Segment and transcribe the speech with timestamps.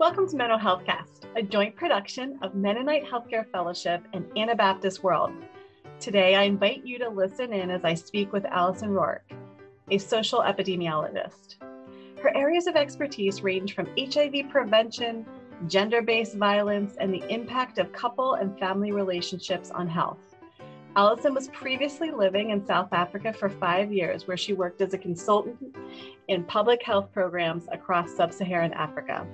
[0.00, 5.30] Welcome to Mental Health Cast, a joint production of Mennonite Healthcare Fellowship and Anabaptist World.
[5.98, 9.30] Today, I invite you to listen in as I speak with Allison Rourke,
[9.90, 11.56] a social epidemiologist.
[12.22, 15.26] Her areas of expertise range from HIV prevention,
[15.66, 20.16] gender based violence, and the impact of couple and family relationships on health.
[20.96, 24.98] Allison was previously living in South Africa for five years, where she worked as a
[24.98, 25.76] consultant
[26.28, 29.26] in public health programs across sub Saharan Africa.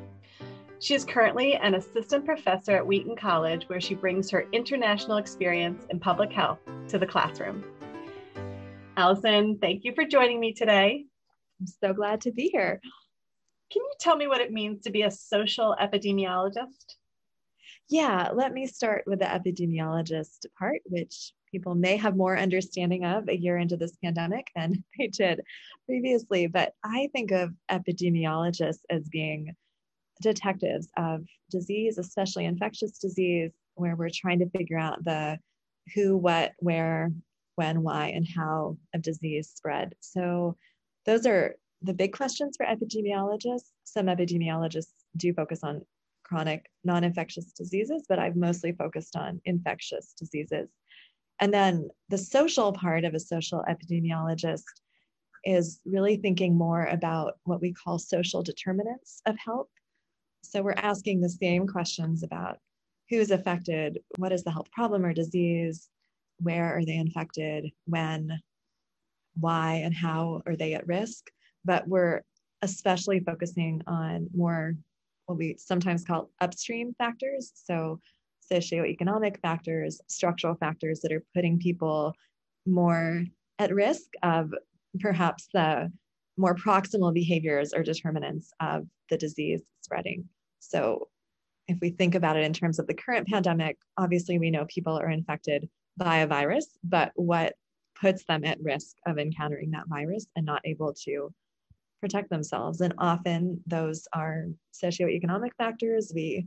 [0.78, 5.86] She is currently an assistant professor at Wheaton College, where she brings her international experience
[5.88, 6.58] in public health
[6.88, 7.64] to the classroom.
[8.98, 11.06] Allison, thank you for joining me today.
[11.60, 12.80] I'm so glad to be here.
[13.72, 16.96] Can you tell me what it means to be a social epidemiologist?
[17.88, 23.28] Yeah, let me start with the epidemiologist part, which people may have more understanding of
[23.28, 25.40] a year into this pandemic than they did
[25.86, 26.48] previously.
[26.48, 29.56] But I think of epidemiologists as being
[30.22, 35.38] detectives of disease, especially infectious disease, where we're trying to figure out the
[35.94, 37.12] who, what, where,
[37.54, 39.94] when, why, and how of disease spread.
[40.00, 40.56] So
[41.04, 43.70] those are the big questions for epidemiologists.
[43.84, 45.82] Some epidemiologists do focus on
[46.24, 50.68] chronic non infectious diseases, but I've mostly focused on infectious diseases.
[51.40, 54.64] And then the social part of a social epidemiologist
[55.44, 59.68] is really thinking more about what we call social determinants of health.
[60.50, 62.58] So we're asking the same questions about
[63.10, 65.88] who is affected, what is the health problem or disease,
[66.38, 68.40] where are they infected, when,
[69.34, 71.24] why, and how are they at risk.
[71.64, 72.22] But we're
[72.62, 74.74] especially focusing on more
[75.26, 77.52] what we sometimes call upstream factors.
[77.54, 78.00] So
[78.50, 82.14] socioeconomic factors, structural factors that are putting people
[82.64, 83.24] more
[83.58, 84.52] at risk of
[85.00, 85.90] perhaps the
[86.36, 90.28] more proximal behaviors or determinants of the disease spreading.
[90.68, 91.08] So,
[91.68, 94.96] if we think about it in terms of the current pandemic, obviously we know people
[94.96, 97.54] are infected by a virus, but what
[98.00, 101.32] puts them at risk of encountering that virus and not able to
[102.00, 102.80] protect themselves?
[102.80, 106.12] And often those are socioeconomic factors.
[106.14, 106.46] We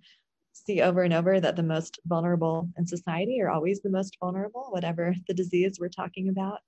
[0.53, 4.67] see over and over that the most vulnerable in society are always the most vulnerable,
[4.69, 6.59] whatever the disease we're talking about.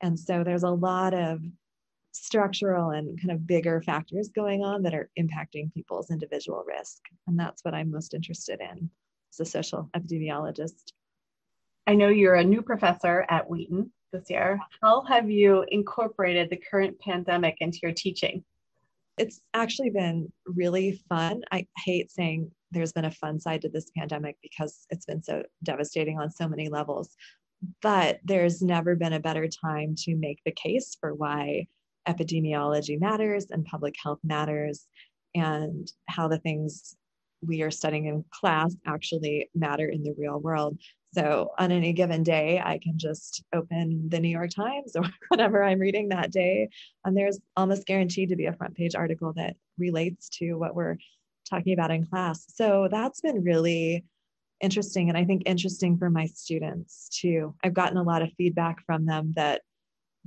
[0.00, 1.40] And so there's a lot of
[2.24, 7.02] structural and kind of bigger factors going on that are impacting people's individual risk.
[7.26, 8.90] And that's what I'm most interested in
[9.32, 10.92] as a social epidemiologist.
[11.86, 14.60] I know you're a new professor at Wheaton this year.
[14.82, 18.44] How have you incorporated the current pandemic into your teaching?
[19.16, 21.42] It's actually been really fun.
[21.50, 25.42] I hate saying there's been a fun side to this pandemic because it's been so
[25.62, 27.16] devastating on so many levels.
[27.82, 31.66] But there's never been a better time to make the case for why
[32.08, 34.86] epidemiology matters and public health matters
[35.34, 36.96] and how the things
[37.42, 40.78] we are studying in class actually matter in the real world.
[41.14, 45.62] So on any given day, I can just open the New York Times or whatever
[45.62, 46.68] I'm reading that day,
[47.04, 50.96] and there's almost guaranteed to be a front page article that relates to what we're
[51.48, 52.44] talking about in class.
[52.54, 54.04] So that's been really
[54.60, 57.54] interesting and I think interesting for my students too.
[57.62, 59.62] I've gotten a lot of feedback from them that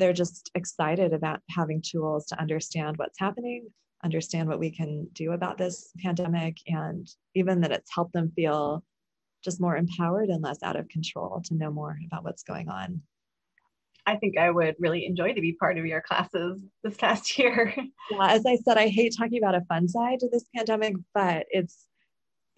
[0.02, 3.68] they're just excited about having tools to understand what's happening,
[4.04, 8.84] understand what we can do about this pandemic, and even that it's helped them feel
[9.44, 13.00] just more empowered and less out of control to know more about what's going on.
[14.08, 17.72] I think I would really enjoy to be part of your classes this past year.
[18.10, 21.46] Yeah, as I said, I hate talking about a fun side to this pandemic, but
[21.52, 21.86] it's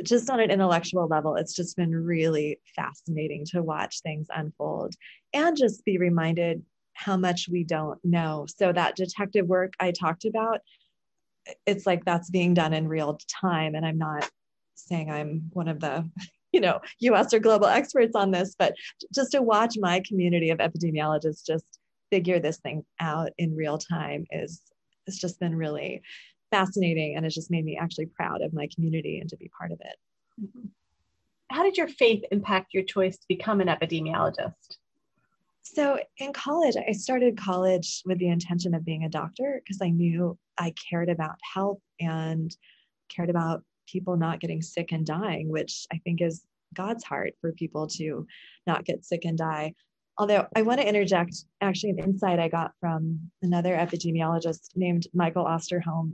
[0.02, 4.94] just on an intellectual level, it's just been really fascinating to watch things unfold
[5.34, 8.46] and just be reminded how much we don't know.
[8.58, 10.59] So, that detective work I talked about,
[11.66, 13.76] it's like that's being done in real time.
[13.76, 14.30] And I'm not
[14.76, 16.09] saying I'm one of the
[16.52, 16.80] you know
[17.16, 18.76] us or global experts on this but
[19.14, 21.66] just to watch my community of epidemiologists just
[22.12, 24.62] figure this thing out in real time is
[25.08, 26.02] it's just been really
[26.52, 29.72] fascinating and it's just made me actually proud of my community and to be part
[29.72, 29.96] of it
[30.39, 30.68] mm-hmm.
[31.50, 34.78] how did your faith impact your choice to become an epidemiologist
[35.63, 39.89] so in college i started college with the intention of being a doctor because i
[39.89, 42.56] knew i cared about health and
[43.10, 46.44] cared about people not getting sick and dying, which I think is
[46.74, 48.25] God's heart for people to
[48.65, 49.74] not get sick and die.
[50.18, 55.45] Although I want to interject actually an insight I got from another epidemiologist named Michael
[55.45, 56.13] Osterholm.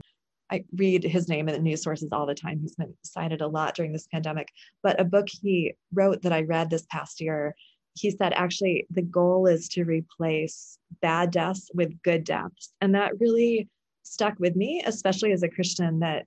[0.50, 2.60] I read his name in the news sources all the time.
[2.60, 4.48] He's been cited a lot during this pandemic.
[4.82, 7.54] But a book he wrote that I read this past year,
[7.94, 12.72] he said actually the goal is to replace bad deaths with good deaths.
[12.80, 13.68] And that really
[14.02, 16.26] stuck with me, especially as a Christian, that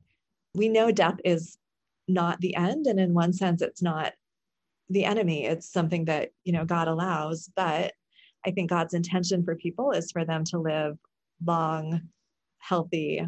[0.56, 1.57] we know death is
[2.07, 2.88] not the end.
[2.88, 4.13] And in one sense, it's not
[4.89, 5.45] the enemy.
[5.45, 7.50] It's something that, you know, God allows.
[7.56, 7.94] But
[8.45, 10.98] I think God's intention for people is for them to live
[11.45, 12.01] long,
[12.60, 13.25] healthy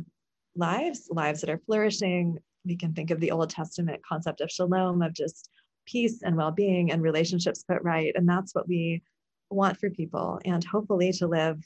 [0.55, 2.37] lives, lives that are flourishing.
[2.65, 5.49] We can think of the Old Testament concept of shalom, of just
[5.85, 8.13] peace and well being and relationships put right.
[8.15, 9.01] And that's what we
[9.49, 10.39] want for people.
[10.45, 11.63] And hopefully to live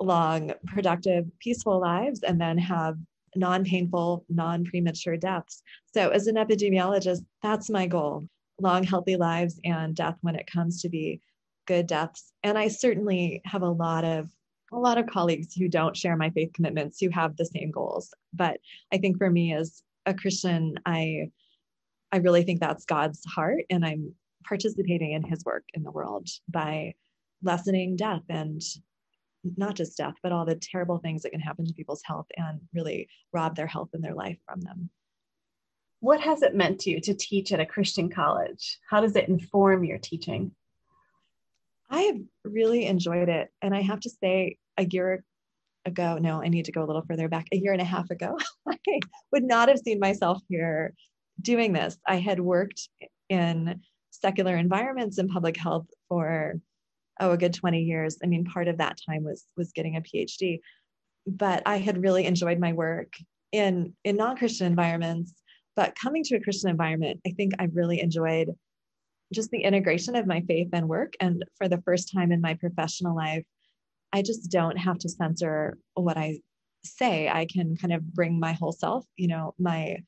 [0.00, 2.96] long, productive, peaceful lives and then have
[3.34, 5.62] non painful, non premature deaths.
[5.94, 8.28] So, as an epidemiologist, that's my goal
[8.60, 11.20] long, healthy lives and death when it comes to be
[11.66, 12.32] good deaths.
[12.42, 14.28] And I certainly have a lot of
[14.72, 18.12] a lot of colleagues who don't share my faith commitments who have the same goals.
[18.32, 18.58] But
[18.92, 21.30] I think for me as a Christian, I
[22.16, 26.26] I really think that's God's heart and I'm participating in his work in the world
[26.48, 26.94] by
[27.42, 28.62] lessening death and
[29.58, 32.58] not just death, but all the terrible things that can happen to people's health and
[32.72, 34.88] really rob their health and their life from them.
[36.00, 38.78] What has it meant to you to teach at a Christian college?
[38.88, 40.52] How does it inform your teaching?
[41.90, 43.50] I have really enjoyed it.
[43.60, 45.22] And I have to say, a year
[45.84, 48.08] ago, no, I need to go a little further back, a year and a half
[48.08, 49.00] ago, I
[49.32, 50.94] would not have seen myself here
[51.40, 51.96] doing this.
[52.06, 52.88] I had worked
[53.28, 53.80] in
[54.10, 56.54] secular environments in public health for
[57.20, 58.18] oh a good 20 years.
[58.22, 60.60] I mean part of that time was was getting a phd
[61.26, 63.14] but i had really enjoyed my work
[63.52, 65.34] in in non-christian environments.
[65.74, 68.48] But coming to a christian environment i think i really enjoyed
[69.32, 71.14] just the integration of my faith and work.
[71.18, 73.44] And for the first time in my professional life
[74.12, 76.38] i just don't have to censor what i
[76.84, 77.28] say.
[77.28, 79.98] I can kind of bring my whole self you know my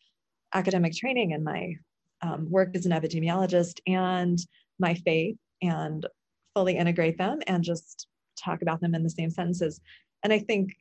[0.54, 1.74] academic training and my
[2.22, 4.38] um, work as an epidemiologist and
[4.78, 6.06] my faith and
[6.54, 8.06] fully integrate them and just
[8.38, 9.80] talk about them in the same sentences.
[10.22, 10.74] And I think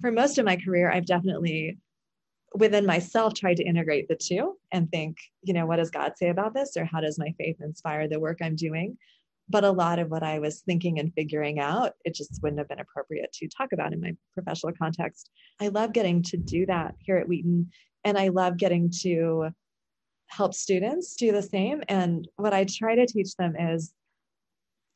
[0.00, 1.78] for most of my career, I've definitely
[2.54, 6.28] within myself tried to integrate the two and think, you know, what does God say
[6.28, 6.76] about this?
[6.76, 8.98] Or how does my faith inspire the work I'm doing?
[9.48, 12.68] But a lot of what I was thinking and figuring out, it just wouldn't have
[12.68, 15.30] been appropriate to talk about in my professional context.
[15.60, 17.70] I love getting to do that here at Wheaton.
[18.04, 19.50] And I love getting to
[20.28, 21.82] help students do the same.
[21.88, 23.92] And what I try to teach them is,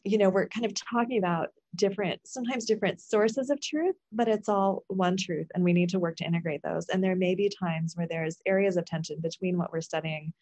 [0.04, 4.48] you know, we're kind of talking about different, sometimes different sources of truth, but it's
[4.48, 5.48] all one truth.
[5.54, 6.88] And we need to work to integrate those.
[6.88, 10.32] And there may be times where there's areas of tension between what we're studying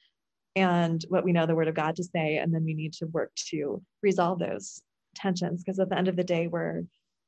[0.56, 2.38] and what we know the word of God to say.
[2.38, 4.80] And then we need to work to resolve those
[5.14, 6.84] tensions because at the end of the day, we're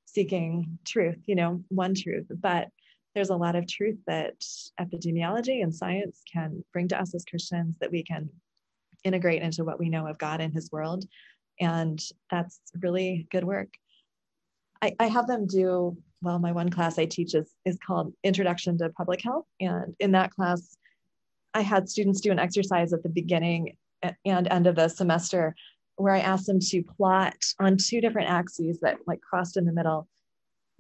[0.07, 2.27] seeking truth, you know, one truth.
[2.31, 2.69] But
[3.15, 4.35] there's a lot of truth that
[4.81, 8.29] epidemiology and science can bring to us as Christians that we can
[9.05, 11.05] integrate into what we know of God and His world.
[11.59, 12.01] And
[12.31, 13.69] that's really good work.
[14.83, 18.77] I, I have them do, well, my one class I teach is, is called Introduction
[18.79, 19.47] to Public Health.
[19.61, 20.77] And in that class,
[21.57, 25.55] I had students do an exercise at the beginning and end of the semester
[25.97, 29.73] where I asked them to plot on two different axes that like crossed in the
[29.73, 30.07] middle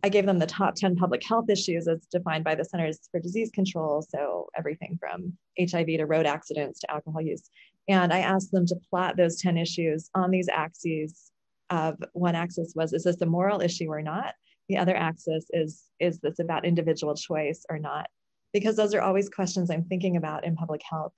[0.04, 3.18] I gave them the top 10 public health issues as defined by the Centers for
[3.18, 4.02] Disease Control.
[4.02, 7.50] So everything from HIV to road accidents to alcohol use.
[7.88, 11.32] And I asked them to plot those 10 issues on these axes
[11.70, 14.34] of one axis was, is this a moral issue or not?
[14.68, 18.06] The other axis is, is this about individual choice or not?
[18.52, 21.12] Because those are always questions I'm thinking about in public health.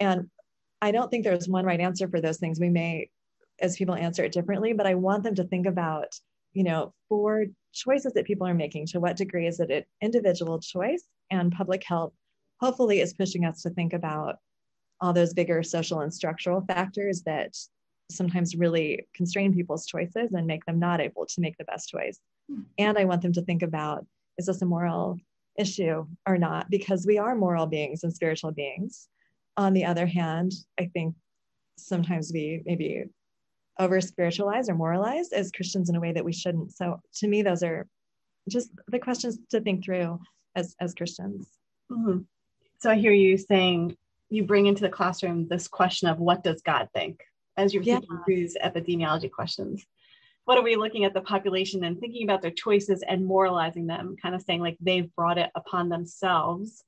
[0.00, 0.28] And
[0.80, 2.60] I don't think there's one right answer for those things.
[2.60, 3.08] We may,
[3.60, 6.14] as people answer it differently, but I want them to think about
[6.52, 10.60] you know, for choices that people are making, to what degree is it an individual
[10.60, 11.04] choice?
[11.30, 12.12] And public health
[12.60, 14.36] hopefully is pushing us to think about
[15.00, 17.56] all those bigger social and structural factors that
[18.10, 22.20] sometimes really constrain people's choices and make them not able to make the best choice.
[22.50, 22.60] Hmm.
[22.78, 24.06] And I want them to think about
[24.38, 25.18] is this a moral
[25.58, 26.70] issue or not?
[26.70, 29.08] Because we are moral beings and spiritual beings.
[29.56, 31.14] On the other hand, I think
[31.76, 33.04] sometimes we maybe
[33.78, 36.72] over spiritualize or moralize as Christians in a way that we shouldn't.
[36.72, 37.86] So to me, those are
[38.48, 40.20] just the questions to think through
[40.56, 41.48] as as Christians.
[41.90, 42.18] Mm-hmm.
[42.80, 43.96] So I hear you saying
[44.28, 47.22] you bring into the classroom this question of what does God think
[47.56, 47.98] as you're yeah.
[47.98, 49.84] thinking through these epidemiology questions.
[50.44, 54.16] What are we looking at the population and thinking about their choices and moralizing them,
[54.20, 56.82] kind of saying like they've brought it upon themselves,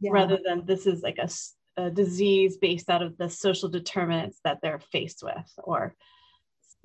[0.00, 0.10] yeah.
[0.12, 1.28] rather than this is like a,
[1.76, 5.94] a disease based out of the social determinants that they're faced with, or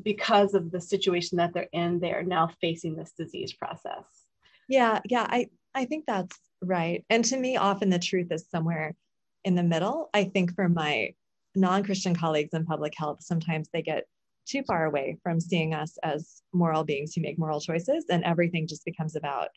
[0.04, 4.04] because of the situation that they're in, they are now facing this disease process.
[4.68, 7.04] Yeah, yeah, I, I think that's right.
[7.10, 8.96] And to me, often the truth is somewhere
[9.44, 10.10] in the middle.
[10.14, 11.14] I think for my
[11.56, 14.06] non Christian colleagues in public health, sometimes they get
[14.50, 18.68] too far away from seeing us as moral beings who make moral choices, and everything
[18.68, 19.50] just becomes about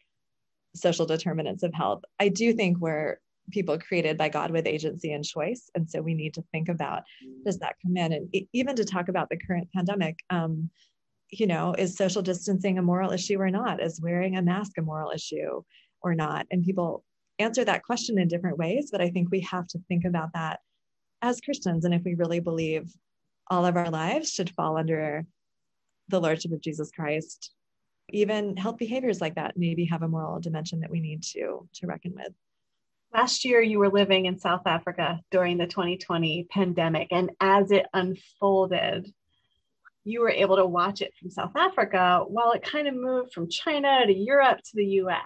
[0.75, 2.03] social determinants of health.
[2.21, 3.19] I do think we're
[3.51, 5.69] people created by God with agency and choice.
[5.75, 7.03] And so we need to think about
[7.45, 8.13] does that come in?
[8.13, 10.71] And even to talk about the current pandemic, um,
[11.31, 13.83] you know, is social distancing a moral issue or not?
[13.83, 15.63] Is wearing a mask a moral issue
[16.03, 16.47] or not?
[16.51, 17.05] And people
[17.39, 20.61] answer that question in different ways, but I think we have to think about that
[21.23, 21.85] as Christians.
[21.85, 22.93] And if we really believe
[23.53, 25.27] all of our lives should fall under
[26.09, 27.53] the Lordship of Jesus Christ,
[28.09, 31.87] even health behaviors like that maybe have a moral dimension that we need to to
[31.87, 32.33] reckon with.
[33.13, 37.85] Last year, you were living in South Africa during the 2020 pandemic, and as it
[37.93, 39.13] unfolded,
[40.03, 43.51] you were able to watch it from South Africa while it kind of moved from
[43.51, 45.19] China to Europe to the US.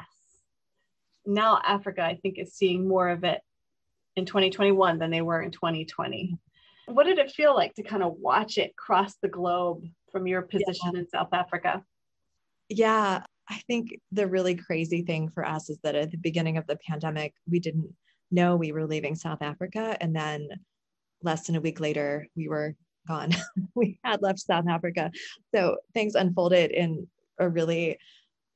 [1.24, 3.40] Now, Africa, I think, is seeing more of it
[4.16, 6.40] in 2021 than they were in 2020.
[6.86, 10.42] What did it feel like to kind of watch it cross the globe from your
[10.42, 11.00] position yeah.
[11.00, 11.82] in South Africa?
[12.68, 16.66] Yeah, I think the really crazy thing for us is that at the beginning of
[16.66, 17.94] the pandemic, we didn't
[18.30, 19.96] know we were leaving South Africa.
[20.00, 20.48] And then
[21.22, 22.74] less than a week later, we were
[23.06, 23.30] gone.
[23.74, 25.10] we had left South Africa.
[25.54, 27.06] So things unfolded in
[27.38, 27.98] a really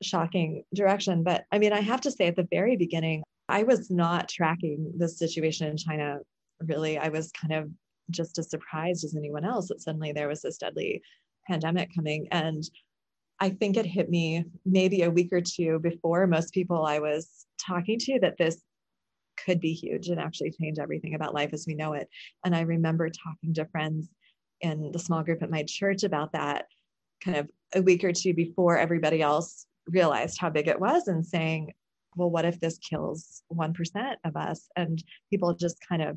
[0.03, 1.23] shocking direction.
[1.23, 4.93] But I mean, I have to say at the very beginning, I was not tracking
[4.97, 6.19] the situation in China
[6.61, 6.99] really.
[6.99, 7.71] I was kind of
[8.11, 11.03] just as surprised as anyone else that suddenly there was this deadly
[11.49, 12.29] pandemic coming.
[12.31, 12.63] And
[13.41, 17.47] I think it hit me maybe a week or two before most people I was
[17.65, 18.63] talking to that this
[19.45, 22.09] could be huge and actually change everything about life as we know it.
[22.45, 24.09] And I remember talking to friends
[24.61, 26.67] in the small group at my church about that
[27.25, 31.25] kind of a week or two before everybody else realized how big it was and
[31.25, 31.73] saying,
[32.17, 34.69] well, what if this kills 1% of us?
[34.77, 36.17] And people just kind of,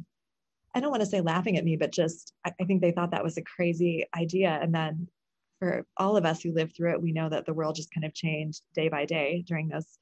[0.75, 3.11] I don't want to say laughing at me, but just, I, I think they thought
[3.11, 4.59] that was a crazy idea.
[4.61, 5.07] And then
[5.59, 8.05] for all of us who lived through it, we know that the world just kind
[8.05, 9.97] of changed day by day during those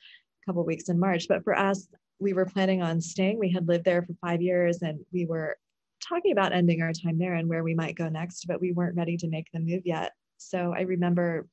[0.46, 1.28] couple weeks in March.
[1.28, 1.88] But for us,
[2.20, 3.38] we were planning on staying.
[3.38, 5.58] We had lived there for five years and we were
[6.02, 8.96] talking about ending our time there and where we might go next, but we weren't
[8.96, 10.14] ready to make the move yet.
[10.38, 11.48] So I remember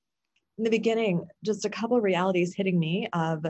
[0.57, 3.45] in the beginning, just a couple realities hitting me of,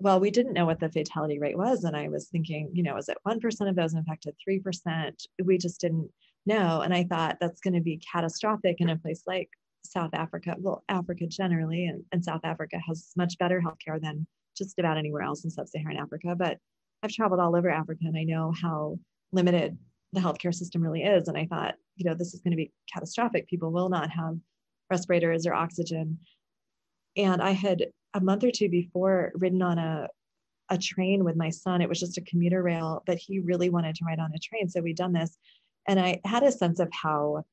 [0.00, 1.84] well, we didn't know what the fatality rate was.
[1.84, 5.12] And I was thinking, you know, is it 1% of those infected, 3%?
[5.44, 6.10] We just didn't
[6.46, 6.80] know.
[6.80, 9.50] And I thought that's going to be catastrophic in a place like
[9.84, 14.26] South Africa, well, Africa generally, and, and South Africa has much better healthcare than
[14.56, 16.34] just about anywhere else in sub Saharan Africa.
[16.34, 16.58] But
[17.02, 18.98] I've traveled all over Africa and I know how
[19.32, 19.76] limited
[20.12, 21.28] the healthcare system really is.
[21.28, 23.48] And I thought, you know, this is going to be catastrophic.
[23.48, 24.36] People will not have
[24.90, 26.18] respirators or oxygen.
[27.16, 30.08] And I had a month or two before ridden on a
[30.70, 31.82] a train with my son.
[31.82, 34.68] It was just a commuter rail, but he really wanted to ride on a train.
[34.68, 35.36] So we'd done this.
[35.88, 37.44] And I had a sense of how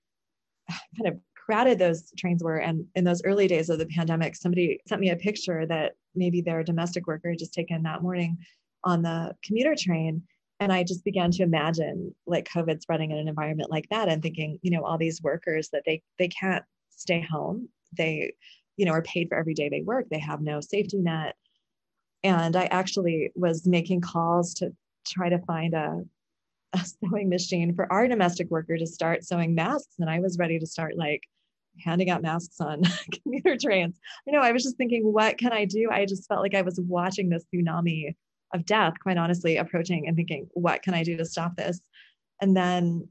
[0.69, 2.57] kind of crowded those trains were.
[2.57, 6.41] And in those early days of the pandemic, somebody sent me a picture that maybe
[6.41, 8.37] their domestic worker had just taken that morning
[8.83, 10.21] on the commuter train.
[10.59, 14.21] And I just began to imagine like COVID spreading in an environment like that and
[14.21, 17.69] thinking, you know, all these workers that they they can't stay home.
[17.97, 18.33] They,
[18.77, 20.05] you know, are paid for every day they work.
[20.09, 21.35] They have no safety net.
[22.23, 24.73] And I actually was making calls to
[25.05, 26.03] try to find a
[26.73, 29.95] a sewing machine for our domestic worker to start sewing masks.
[29.99, 31.23] And I was ready to start like
[31.79, 32.81] handing out masks on
[33.23, 33.99] commuter trains.
[34.25, 35.89] You know, I was just thinking, what can I do?
[35.91, 38.15] I just felt like I was watching this tsunami
[38.53, 41.79] of death, quite honestly, approaching and thinking, what can I do to stop this?
[42.41, 43.07] And then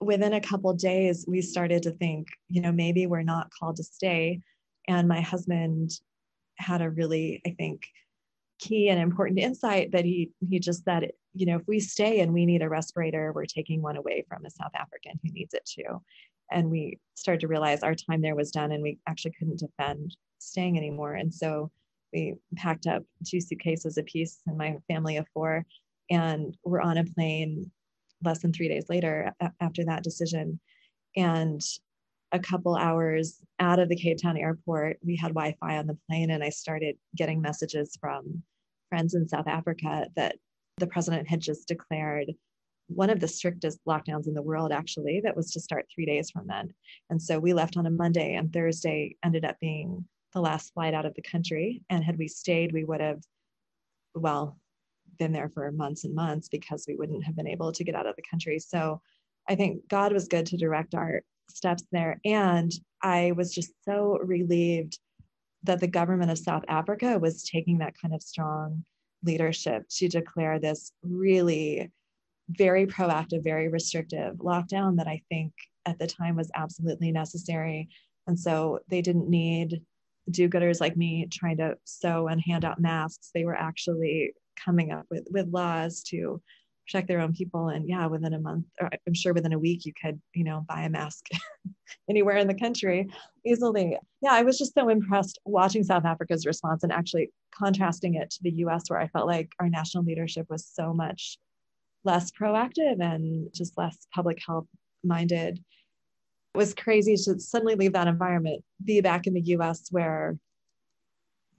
[0.00, 3.84] within a couple days, we started to think, you know, maybe we're not called to
[3.84, 4.40] stay.
[4.88, 5.90] And my husband
[6.56, 7.86] had a really, I think,
[8.58, 12.32] key and important insight that he he just said, you know, if we stay and
[12.32, 15.64] we need a respirator, we're taking one away from a South African who needs it
[15.64, 16.02] too.
[16.52, 20.16] And we started to realize our time there was done and we actually couldn't defend
[20.38, 21.14] staying anymore.
[21.14, 21.70] And so
[22.12, 25.64] we packed up two suitcases apiece and my family of four
[26.10, 27.70] and we're on a plane
[28.22, 30.60] less than three days later after that decision.
[31.16, 31.62] And
[32.32, 36.30] a couple hours out of the cape town airport we had wi-fi on the plane
[36.30, 38.42] and i started getting messages from
[38.88, 40.36] friends in south africa that
[40.78, 42.30] the president had just declared
[42.90, 46.30] one of the strictest lockdowns in the world, actually, that was to start three days
[46.30, 46.74] from then.
[47.08, 50.94] And so we left on a Monday, and Thursday ended up being the last flight
[50.94, 51.82] out of the country.
[51.88, 53.20] And had we stayed, we would have,
[54.14, 54.58] well,
[55.18, 58.06] been there for months and months because we wouldn't have been able to get out
[58.06, 58.58] of the country.
[58.58, 59.00] So
[59.48, 62.20] I think God was good to direct our steps there.
[62.24, 64.98] And I was just so relieved
[65.62, 68.84] that the government of South Africa was taking that kind of strong
[69.22, 71.90] leadership to declare this really
[72.48, 75.52] very proactive, very restrictive lockdown that I think
[75.86, 77.88] at the time was absolutely necessary.
[78.26, 79.82] And so they didn't need
[80.30, 83.30] do gooders like me trying to sew and hand out masks.
[83.34, 86.40] They were actually coming up with with laws to
[86.90, 89.86] protect their own people and yeah within a month or i'm sure within a week
[89.86, 91.26] you could you know buy a mask
[92.10, 93.08] anywhere in the country
[93.46, 93.96] easily.
[94.20, 98.38] Yeah i was just so impressed watching south africa's response and actually contrasting it to
[98.42, 101.38] the us where i felt like our national leadership was so much
[102.04, 104.66] less proactive and just less public health
[105.04, 105.58] minded.
[106.54, 110.38] It was crazy to suddenly leave that environment be back in the us where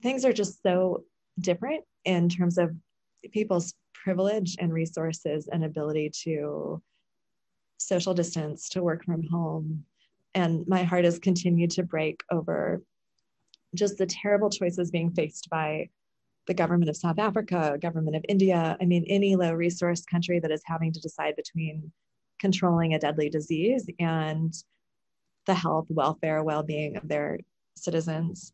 [0.02, 1.04] things are just so
[1.38, 2.74] different in terms of
[3.32, 6.82] people's privilege and resources and ability to
[7.78, 9.84] social distance, to work from home.
[10.34, 12.82] And my heart has continued to break over
[13.74, 15.88] just the terrible choices being faced by
[16.46, 18.76] the government of South Africa, government of India.
[18.80, 21.92] I mean, any low resource country that is having to decide between
[22.38, 24.52] controlling a deadly disease and
[25.46, 27.38] the health, welfare, well being of their
[27.76, 28.52] citizens.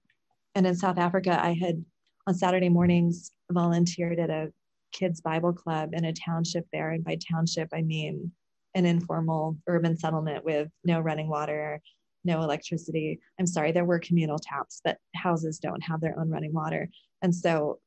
[0.55, 1.85] And in South Africa, I had
[2.27, 4.53] on Saturday mornings volunteered at a
[4.93, 6.91] kids Bible club in a township there.
[6.91, 8.33] And by township, I mean
[8.75, 11.81] an informal urban settlement with no running water,
[12.25, 13.21] no electricity.
[13.39, 16.89] I'm sorry, there were communal taps, but houses don't have their own running water.
[17.23, 17.79] And so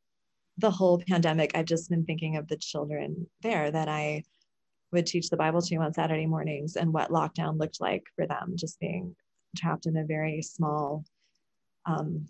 [0.57, 4.23] the whole pandemic, I've just been thinking of the children there that I
[4.91, 8.53] would teach the Bible to on Saturday mornings and what lockdown looked like for them,
[8.55, 9.15] just being
[9.55, 11.05] trapped in a very small
[11.85, 12.27] um,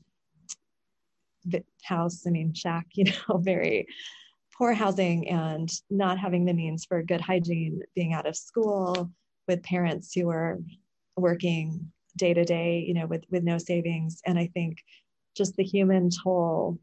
[1.83, 3.87] house, I mean, shack, you know, very
[4.61, 9.09] poor housing and not having the means for good hygiene, being out of school
[9.47, 10.59] with parents who are
[11.17, 14.21] working day to day, you know, with, with no savings.
[14.27, 14.77] And I think
[15.35, 16.77] just the human toll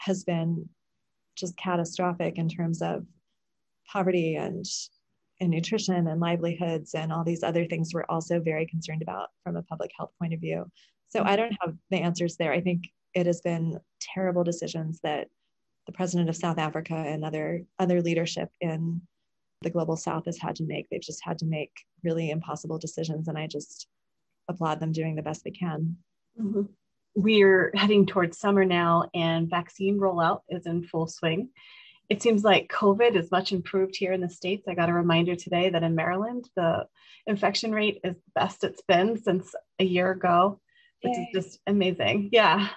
[0.00, 0.68] has been
[1.38, 3.06] just catastrophic in terms of
[3.90, 4.66] poverty and
[5.40, 9.56] and nutrition and livelihoods and all these other things we're also very concerned about from
[9.56, 10.66] a public health point of view.
[11.08, 12.52] So I don't have the answers there.
[12.52, 15.28] I think it has been terrible decisions that
[15.86, 19.00] the president of South Africa and other other leadership in
[19.62, 20.88] the global south has had to make.
[20.90, 21.72] They've just had to make
[22.02, 23.86] really impossible decisions, and I just
[24.48, 25.96] applaud them doing the best they can.
[26.40, 26.62] Mm-hmm.
[27.14, 31.50] We're heading towards summer now, and vaccine rollout is in full swing.
[32.08, 34.68] It seems like COVID is much improved here in the States.
[34.68, 36.86] I got a reminder today that in Maryland, the
[37.26, 40.60] infection rate is the best it's been since a year ago,
[41.02, 41.30] which Yay.
[41.32, 42.28] is just amazing.
[42.32, 42.68] Yeah.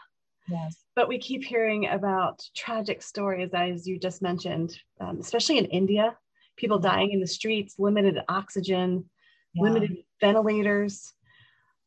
[0.47, 0.77] Yes.
[0.99, 6.17] But we keep hearing about tragic stories, as you just mentioned, um, especially in India,
[6.57, 9.09] people dying in the streets, limited oxygen,
[9.53, 9.63] yeah.
[9.63, 11.13] limited ventilators.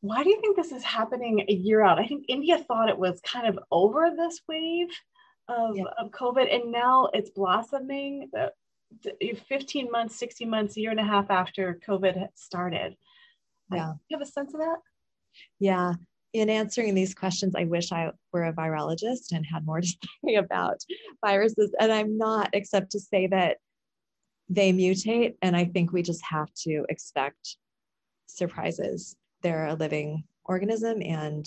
[0.00, 1.98] Why do you think this is happening a year out?
[1.98, 4.88] I think India thought it was kind of over this wave
[5.46, 5.84] of, yeah.
[5.98, 8.30] of COVID, and now it's blossoming.
[9.46, 12.96] 15 months, 16 months, a year and a half after COVID started.
[13.70, 13.92] Yeah.
[14.08, 14.78] you have a sense of that?
[15.60, 15.96] Yeah
[16.32, 19.86] in answering these questions, I wish I were a virologist and had more to
[20.24, 20.78] say about
[21.24, 21.74] viruses.
[21.78, 23.58] And I'm not, except to say that
[24.48, 25.34] they mutate.
[25.42, 27.56] And I think we just have to expect
[28.26, 29.16] surprises.
[29.42, 31.46] They're a living organism, and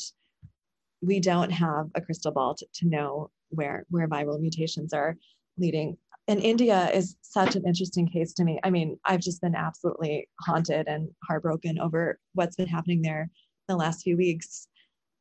[1.02, 5.18] we don't have a crystal ball to, to know where, where viral mutations are
[5.58, 5.98] leading.
[6.28, 8.60] And India is such an interesting case to me.
[8.64, 13.30] I mean, I've just been absolutely haunted and heartbroken over what's been happening there
[13.68, 14.68] the last few weeks.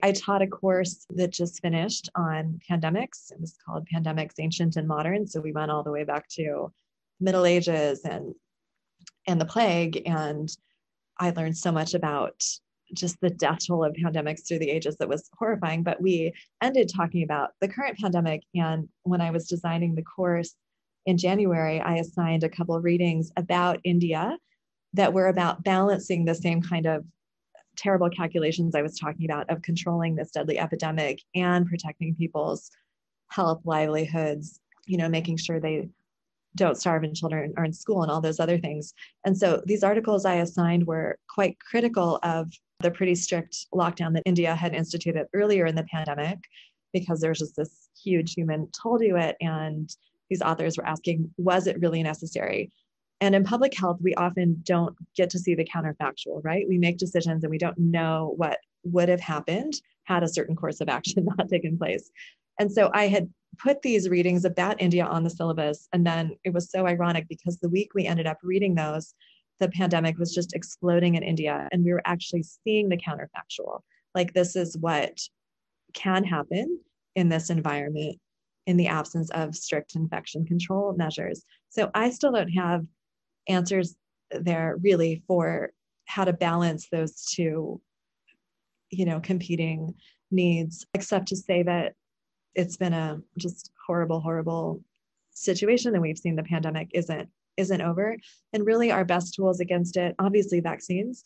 [0.04, 3.32] I taught a course that just finished on pandemics.
[3.32, 5.26] It was called Pandemics Ancient and Modern.
[5.26, 6.70] So we went all the way back to
[7.20, 8.34] Middle Ages and
[9.26, 10.02] and the plague.
[10.04, 10.50] And
[11.18, 12.44] I learned so much about
[12.92, 15.82] just the death toll of pandemics through the ages that was horrifying.
[15.82, 18.42] But we ended talking about the current pandemic.
[18.54, 20.54] And when I was designing the course
[21.06, 24.36] in January, I assigned a couple of readings about India
[24.92, 27.06] that were about balancing the same kind of
[27.76, 32.70] terrible calculations I was talking about of controlling this deadly epidemic and protecting people's
[33.28, 35.88] health, livelihoods, you know, making sure they
[36.56, 38.94] don't starve and children are in school and all those other things.
[39.24, 44.22] And so these articles I assigned were quite critical of the pretty strict lockdown that
[44.24, 46.38] India had instituted earlier in the pandemic
[46.92, 49.36] because there's just this huge human toll to it.
[49.40, 49.90] And
[50.30, 52.70] these authors were asking, was it really necessary?
[53.24, 56.66] And in public health, we often don't get to see the counterfactual, right?
[56.68, 60.82] We make decisions and we don't know what would have happened had a certain course
[60.82, 62.10] of action not taken place.
[62.60, 65.88] And so I had put these readings about India on the syllabus.
[65.94, 69.14] And then it was so ironic because the week we ended up reading those,
[69.58, 71.66] the pandemic was just exploding in India.
[71.72, 73.80] And we were actually seeing the counterfactual.
[74.14, 75.18] Like, this is what
[75.94, 76.78] can happen
[77.16, 78.18] in this environment
[78.66, 81.42] in the absence of strict infection control measures.
[81.70, 82.84] So I still don't have
[83.48, 83.96] answers
[84.30, 85.72] there really for
[86.06, 87.80] how to balance those two
[88.90, 89.94] you know competing
[90.30, 91.94] needs except to say that
[92.54, 94.80] it's been a just horrible horrible
[95.34, 98.16] situation and we've seen the pandemic isn't isn't over.
[98.52, 101.22] And really our best tools against it obviously vaccines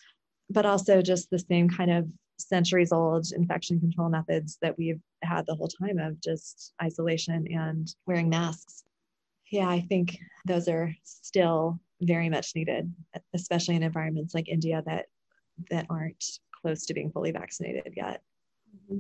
[0.51, 2.07] but also just the same kind of
[2.39, 7.95] centuries old infection control methods that we've had the whole time of just isolation and
[8.07, 8.85] wearing masks.
[9.51, 12.93] Yeah i think those are still very much needed
[13.35, 15.07] especially in environments like india that
[15.71, 16.25] that aren't
[16.61, 18.23] close to being fully vaccinated yet
[18.91, 18.99] mm-hmm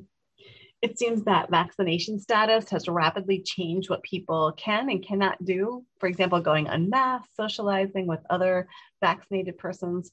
[0.80, 5.84] it seems that vaccination status has rapidly changed what people can and cannot do.
[5.98, 8.68] For example, going unmasked, socializing with other
[9.00, 10.12] vaccinated persons.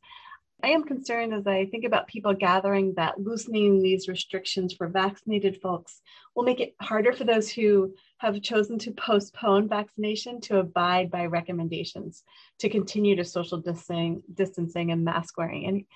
[0.63, 5.61] I am concerned as I think about people gathering that loosening these restrictions for vaccinated
[5.61, 6.01] folks
[6.35, 11.25] will make it harder for those who have chosen to postpone vaccination to abide by
[11.25, 12.23] recommendations
[12.59, 15.67] to continue to social distancing, distancing and mask wearing.
[15.67, 15.87] Any,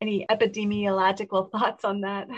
[0.00, 2.28] any epidemiological thoughts on that?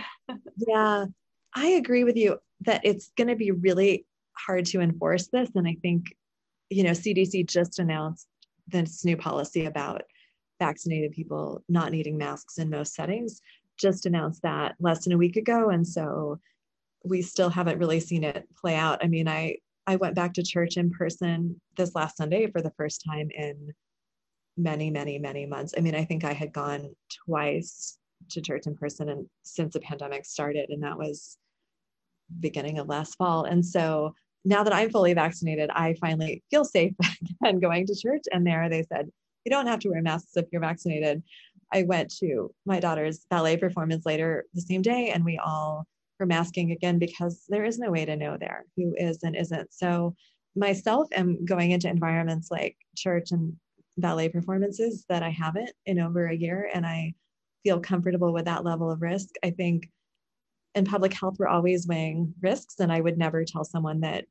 [0.57, 1.07] yeah,
[1.55, 5.51] I agree with you that it's going to be really hard to enforce this.
[5.55, 6.15] And I think,
[6.69, 8.27] you know, CDC just announced
[8.69, 10.03] this new policy about
[10.61, 13.41] vaccinated people not needing masks in most settings,
[13.77, 15.71] just announced that less than a week ago.
[15.71, 16.39] And so
[17.05, 19.03] we still haven't really seen it play out.
[19.03, 19.57] I mean, I,
[19.89, 23.73] I went back to church in person this last Sunday for the first time in
[24.57, 25.75] many, many, many months.
[25.77, 26.95] I mean, I think I had gone
[27.27, 31.39] twice to church in person and since the pandemic started and that was
[32.39, 36.93] beginning of last fall and so now that i'm fully vaccinated i finally feel safe
[37.43, 39.11] again going to church and there they said
[39.45, 41.23] you don't have to wear masks if you're vaccinated
[41.73, 45.87] i went to my daughter's ballet performance later the same day and we all
[46.19, 49.73] were masking again because there is no way to know there who is and isn't
[49.73, 50.15] so
[50.57, 53.55] myself am going into environments like church and
[53.97, 57.13] ballet performances that i haven't in over a year and i
[57.63, 59.29] feel comfortable with that level of risk.
[59.43, 59.91] I think
[60.75, 64.25] in public health, we're always weighing risks, and I would never tell someone that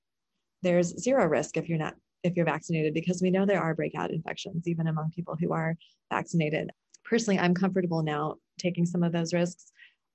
[0.62, 4.12] there's zero risk if you're not if you're vaccinated because we know there are breakout
[4.12, 5.76] infections even among people who are
[6.12, 6.72] vaccinated.
[7.04, 9.72] Personally, I'm comfortable now taking some of those risks.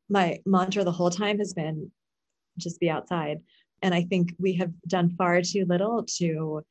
[0.08, 1.90] My mantra the whole time has been
[2.58, 3.38] just be outside.
[3.82, 6.64] And I think we have done far too little to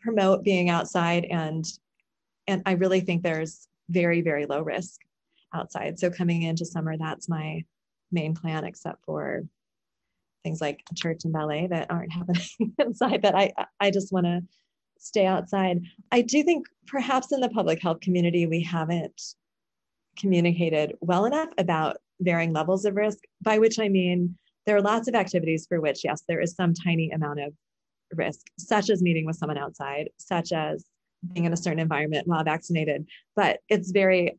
[0.00, 1.64] promote being outside and
[2.48, 5.00] and I really think there's very very low risk
[5.54, 5.98] outside.
[5.98, 7.64] So coming into summer, that's my
[8.10, 9.44] main plan, except for
[10.42, 12.42] things like church and ballet that aren't happening
[12.78, 13.22] inside.
[13.22, 14.40] That I I just want to
[14.98, 15.80] stay outside.
[16.10, 19.20] I do think perhaps in the public health community we haven't
[20.18, 23.18] communicated well enough about varying levels of risk.
[23.40, 26.74] By which I mean there are lots of activities for which yes, there is some
[26.74, 27.52] tiny amount of
[28.14, 30.84] risk, such as meeting with someone outside, such as
[31.32, 33.06] being in a certain environment while vaccinated.
[33.36, 34.38] But it's very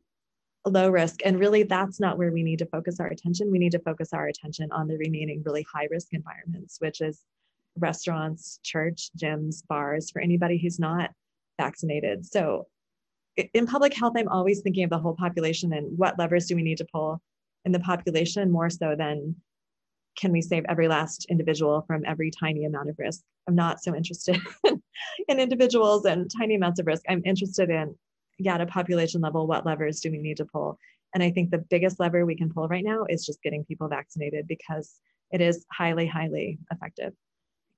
[0.65, 1.19] low risk.
[1.25, 3.51] And really, that's not where we need to focus our attention.
[3.51, 7.21] We need to focus our attention on the remaining really high risk environments, which is
[7.77, 11.11] restaurants, church, gyms, bars, for anybody who's not
[11.59, 12.25] vaccinated.
[12.25, 12.67] So,
[13.53, 16.61] in public health, I'm always thinking of the whole population and what levers do we
[16.61, 17.19] need to pull
[17.65, 19.35] in the population more so than
[20.15, 23.21] can we save every last individual from every tiny amount of risk?
[23.47, 24.39] I'm not so interested
[25.27, 27.01] in individuals and tiny amounts of risk.
[27.09, 27.95] I'm interested in
[28.37, 30.77] yeah, at a population level, what levers do we need to pull?
[31.13, 33.87] And I think the biggest lever we can pull right now is just getting people
[33.87, 34.99] vaccinated because
[35.31, 37.13] it is highly, highly effective.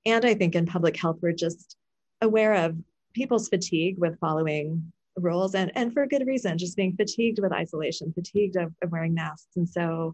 [0.06, 1.76] And I think in public health, we're just
[2.22, 2.78] aware of
[3.14, 8.14] people's fatigue with following rules and, and for good reason, just being fatigued with isolation,
[8.14, 9.56] fatigued of, of wearing masks.
[9.56, 10.14] And so,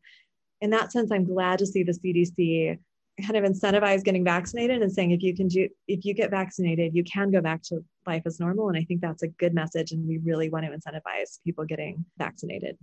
[0.61, 2.77] in that sense, I'm glad to see the CDC
[3.21, 6.95] kind of incentivize getting vaccinated and saying if you can do if you get vaccinated
[6.95, 8.69] you can go back to life as normal.
[8.69, 9.91] And i think that's a good message.
[9.91, 12.77] And we really want to incentivize people getting vaccinated.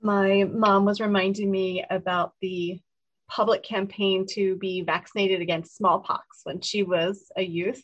[0.00, 2.80] My mom was reminding me about the
[3.28, 7.82] public campaign to be vaccinated against smallpox when she was a youth.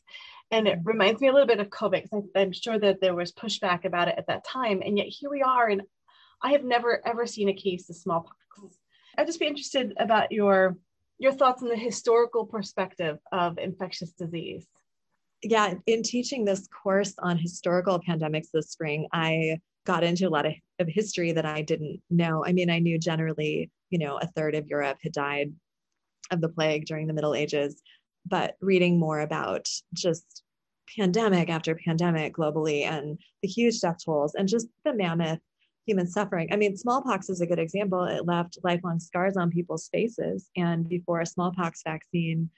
[0.51, 3.33] And it reminds me a little bit of covid because i'm sure that there was
[3.33, 4.83] pushback about it at that time.
[4.85, 5.83] And yet here we are and
[6.43, 8.37] i have never ever seen a case of smallpox.
[9.19, 10.77] I'd just be interested about your
[11.19, 14.67] your thoughts on the historical perspective of infectious disease.
[15.43, 20.47] Yeah, in teaching this course on historical pandemics this spring, I got into a lot
[20.47, 22.45] of, of history that I didn't know.
[22.45, 25.53] I mean, I knew generally, you know, a third of Europe had died
[26.31, 27.81] of the plague during the Middle Ages,
[28.27, 30.43] but reading more about just
[30.97, 35.41] pandemic after pandemic globally and the huge death tolls and just the mammoth
[35.87, 36.49] human suffering.
[36.53, 38.05] I mean, smallpox is a good example.
[38.05, 40.51] It left lifelong scars on people's faces.
[40.57, 42.51] And before a smallpox vaccine,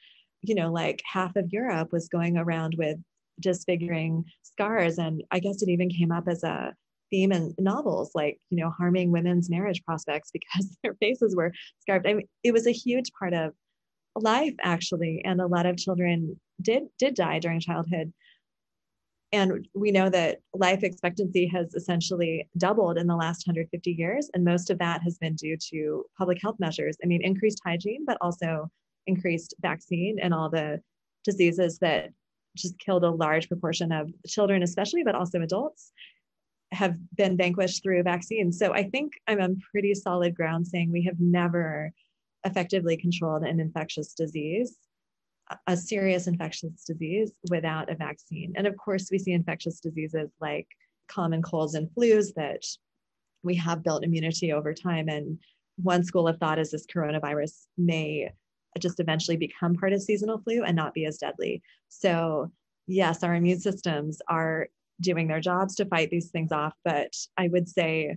[0.43, 2.99] you know, like half of Europe was going around with
[3.41, 4.99] disfiguring scars.
[4.99, 6.75] And I guess it even came up as a
[7.11, 12.07] theme in novels, like, you know, harming women's marriage prospects because their faces were scarred.
[12.07, 13.53] I mean, it was a huge part of
[14.17, 15.23] life, actually.
[15.25, 18.13] And a lot of children did did die during childhood
[19.33, 24.45] and we know that life expectancy has essentially doubled in the last 150 years and
[24.45, 26.97] most of that has been due to public health measures.
[27.03, 28.71] I mean increased hygiene but also
[29.07, 30.81] increased vaccine and all the
[31.25, 32.11] diseases that
[32.57, 35.93] just killed a large proportion of children especially but also adults
[36.73, 38.59] have been vanquished through vaccines.
[38.59, 41.93] So i think i'm on pretty solid ground saying we have never
[42.45, 44.79] effectively controlled an infectious disease
[45.67, 48.53] a serious infectious disease without a vaccine.
[48.57, 50.67] And of course, we see infectious diseases like
[51.09, 52.65] common colds and flus that
[53.43, 55.09] we have built immunity over time.
[55.09, 55.39] And
[55.77, 58.31] one school of thought is this coronavirus may
[58.79, 61.63] just eventually become part of seasonal flu and not be as deadly.
[61.89, 62.53] So,
[62.87, 64.69] yes, our immune systems are
[65.01, 66.75] doing their jobs to fight these things off.
[66.85, 68.17] But I would say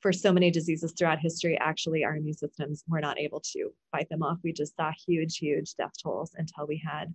[0.00, 4.08] for so many diseases throughout history, actually, our immune systems were not able to fight
[4.08, 4.38] them off.
[4.42, 7.14] We just saw huge, huge death tolls until we had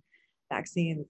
[0.50, 1.06] vaccines.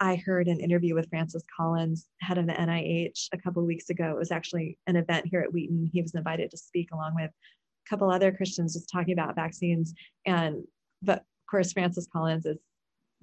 [0.00, 4.10] I heard an interview with Francis Collins, head of the NIH, a couple weeks ago.
[4.10, 5.88] It was actually an event here at Wheaton.
[5.92, 9.94] He was invited to speak along with a couple other Christians just talking about vaccines.
[10.26, 10.64] And
[11.02, 12.58] but of course, Francis Collins is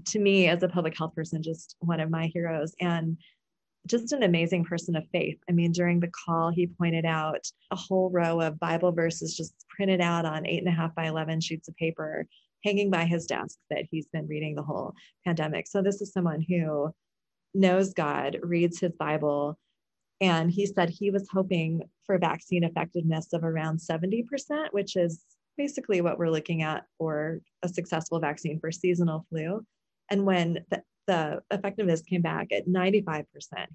[0.05, 2.73] to me as a public health person just one of my heroes.
[2.79, 3.17] And
[3.87, 5.37] just an amazing person of faith.
[5.49, 9.53] I mean, during the call, he pointed out a whole row of Bible verses just
[9.69, 12.27] printed out on eight and a half by 11 sheets of paper
[12.65, 14.93] hanging by his desk that he's been reading the whole
[15.25, 15.67] pandemic.
[15.67, 16.93] So, this is someone who
[17.53, 19.57] knows God, reads his Bible,
[20.21, 24.25] and he said he was hoping for vaccine effectiveness of around 70%,
[24.71, 25.23] which is
[25.57, 29.65] basically what we're looking at for a successful vaccine for seasonal flu.
[30.09, 33.25] And when the the effectiveness came back at 95%.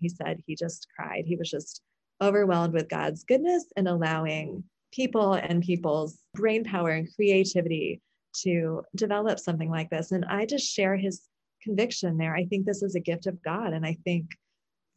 [0.00, 1.24] He said he just cried.
[1.26, 1.82] He was just
[2.22, 8.00] overwhelmed with God's goodness and allowing people and people's brain power and creativity
[8.42, 10.12] to develop something like this.
[10.12, 11.22] And I just share his
[11.60, 12.36] conviction there.
[12.36, 13.72] I think this is a gift of God.
[13.72, 14.26] And I think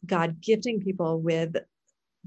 [0.06, 1.56] God gifting people with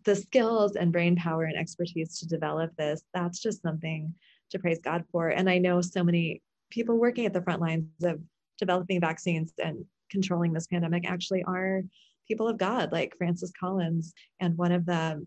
[0.03, 4.13] the skills and brain power and expertise to develop this, that's just something
[4.49, 5.29] to praise God for.
[5.29, 8.19] And I know so many people working at the front lines of
[8.57, 11.81] developing vaccines and controlling this pandemic actually are
[12.27, 15.25] people of God, like Francis Collins and one of the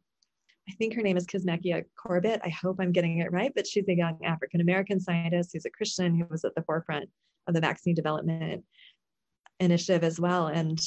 [0.68, 2.40] I think her name is Kizzmekia Corbett.
[2.42, 5.70] I hope I'm getting it right, but she's a young African American scientist who's a
[5.70, 7.08] Christian who was at the forefront
[7.46, 8.64] of the vaccine development
[9.60, 10.46] initiative as well.
[10.46, 10.80] And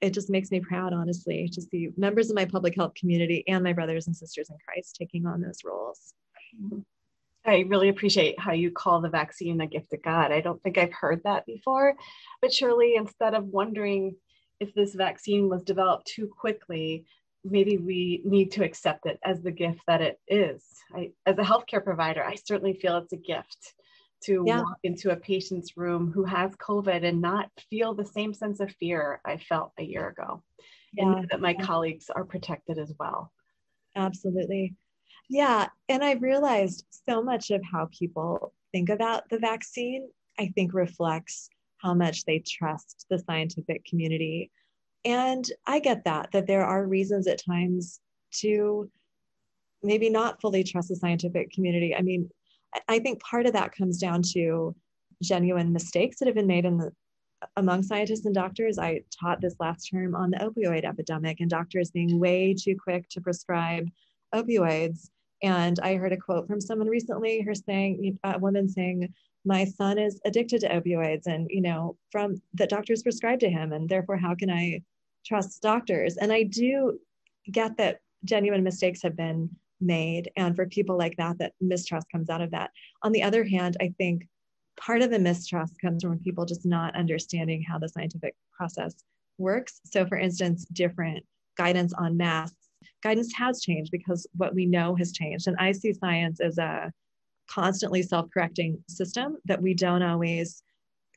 [0.00, 3.62] it just makes me proud, honestly, to see members of my public health community and
[3.62, 6.14] my brothers and sisters in Christ taking on those roles.
[6.60, 6.80] Mm-hmm.
[7.44, 10.30] I really appreciate how you call the vaccine a gift of God.
[10.30, 11.94] I don't think I've heard that before,
[12.40, 14.16] but surely instead of wondering
[14.60, 17.04] if this vaccine was developed too quickly,
[17.44, 20.64] maybe we need to accept it as the gift that it is.
[20.94, 23.74] I, as a healthcare provider, I certainly feel it's a gift
[24.24, 24.60] to yeah.
[24.60, 28.70] walk into a patient's room who has COVID and not feel the same sense of
[28.78, 30.42] fear I felt a year ago.
[30.92, 31.16] Yeah.
[31.16, 31.64] And that my yeah.
[31.64, 33.32] colleagues are protected as well.
[33.96, 34.76] Absolutely.
[35.28, 35.68] Yeah.
[35.88, 40.08] And I realized so much of how people think about the vaccine,
[40.38, 44.50] I think reflects how much they trust the scientific community.
[45.04, 48.00] And I get that, that there are reasons at times
[48.40, 48.90] to
[49.82, 51.94] maybe not fully trust the scientific community.
[51.94, 52.30] I mean,
[52.88, 54.74] I think part of that comes down to
[55.22, 56.92] genuine mistakes that have been made in the
[57.56, 58.78] among scientists and doctors.
[58.78, 63.08] I taught this last term on the opioid epidemic and doctors being way too quick
[63.10, 63.88] to prescribe
[64.34, 65.08] opioids.
[65.42, 69.12] And I heard a quote from someone recently, her saying, a woman saying,
[69.44, 73.72] my son is addicted to opioids and, you know, from that doctors prescribed to him.
[73.72, 74.82] And therefore, how can I
[75.26, 76.16] trust doctors?
[76.16, 76.98] And I do
[77.50, 80.30] get that genuine mistakes have been made.
[80.36, 82.70] And for people like that, that mistrust comes out of that.
[83.02, 84.28] On the other hand, I think
[84.78, 88.94] part of the mistrust comes from people just not understanding how the scientific process
[89.38, 89.80] works.
[89.84, 91.24] So, for instance, different
[91.56, 92.61] guidance on masks
[93.02, 95.48] guidance has changed because what we know has changed.
[95.48, 96.92] And I see science as a
[97.50, 100.62] constantly self correcting system that we don't always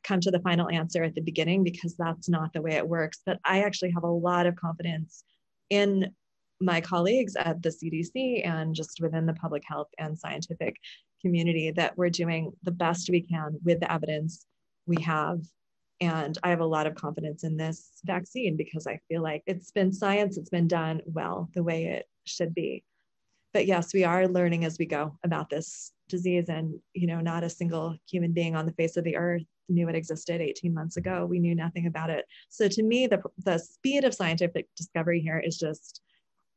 [0.04, 3.20] come to the final answer at the beginning because that's not the way it works.
[3.26, 5.24] But I actually have a lot of confidence
[5.70, 6.12] in
[6.60, 10.76] my colleagues at the CDC and just within the public health and scientific
[11.20, 14.46] community that we're doing the best we can with the evidence
[14.86, 15.40] we have
[16.00, 19.70] and I have a lot of confidence in this vaccine because I feel like it's
[19.70, 22.84] been science, it's been done well the way it should be.
[23.54, 26.48] But yes, we are learning as we go about this disease.
[26.48, 29.88] And, you know, not a single human being on the face of the earth knew
[29.88, 31.26] it existed 18 months ago.
[31.26, 32.24] We knew nothing about it.
[32.50, 36.02] So to me, the, the speed of scientific discovery here is just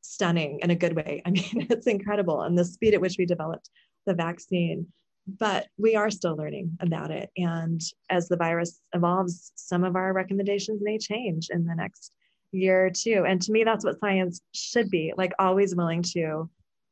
[0.02, 1.21] stunning in a good way.
[1.25, 2.41] I mean, it's incredible.
[2.41, 3.69] And the speed at which we developed
[4.06, 4.88] the vaccine
[5.37, 7.29] but we are still learning about it.
[7.37, 12.11] And as the virus evolves, some of our recommendations may change in the next
[12.51, 13.25] year or two.
[13.27, 16.49] And to me, that's what science should be like, always willing to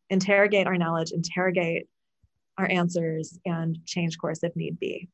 [0.09, 1.87] interrogate our knowledge, interrogate
[2.57, 5.09] our answers, and change course if need be.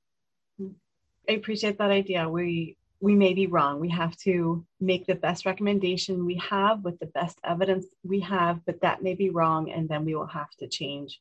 [1.30, 2.28] I appreciate that idea.
[2.28, 3.82] We we may be wrong.
[3.82, 8.66] We have to make the best recommendation we have with the best evidence we have,
[8.66, 11.20] but that may be wrong, and then we will have to change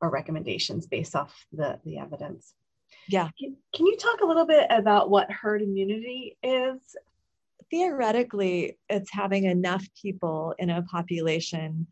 [0.00, 2.54] our recommendations based off the, the evidence.
[3.08, 3.28] Yeah.
[3.38, 6.78] Can, can you talk a little bit about what herd immunity is?
[7.70, 11.86] Theoretically, it's having enough people in a population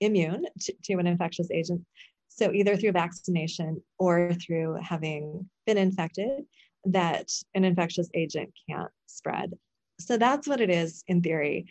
[0.00, 1.82] immune to, to an infectious agent.
[2.28, 6.44] So, either through vaccination or through having been infected,
[6.84, 9.54] that an infectious agent can't spread.
[9.98, 11.66] So, that's what it is in theory.